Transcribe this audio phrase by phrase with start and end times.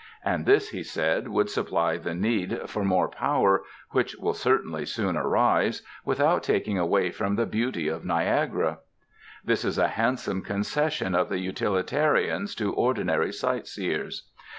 [0.25, 3.61] And this, he said, would supply the need for more power,
[3.91, 8.79] which will certainly soon arise, without taking away from the beauty of Niagara.
[9.45, 14.27] This is a handsome concession of the utilitarians to ordinary sight seers.